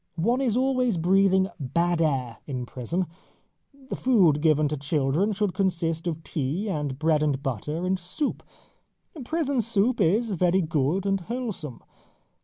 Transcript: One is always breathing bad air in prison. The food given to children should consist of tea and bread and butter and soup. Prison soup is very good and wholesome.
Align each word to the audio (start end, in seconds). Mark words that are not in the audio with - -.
One 0.15 0.41
is 0.41 0.57
always 0.57 0.97
breathing 0.97 1.47
bad 1.59 2.01
air 2.01 2.39
in 2.47 2.65
prison. 2.65 3.05
The 3.89 3.95
food 3.95 4.41
given 4.41 4.67
to 4.69 4.75
children 4.75 5.31
should 5.31 5.53
consist 5.53 6.07
of 6.07 6.23
tea 6.23 6.67
and 6.67 6.97
bread 6.97 7.21
and 7.21 7.43
butter 7.43 7.85
and 7.85 7.99
soup. 7.99 8.41
Prison 9.23 9.61
soup 9.61 10.01
is 10.01 10.31
very 10.31 10.63
good 10.63 11.05
and 11.05 11.19
wholesome. 11.21 11.83